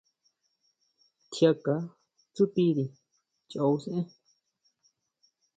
Tjiánka 1.31 1.73
tsutiri 2.33 2.85
choʼo 3.49 3.75
sʼaen. 3.83 4.07